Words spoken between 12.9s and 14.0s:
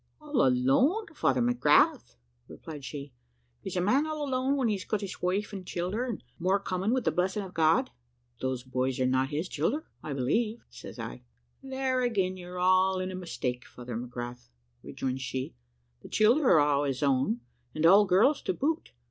in a mistake, Father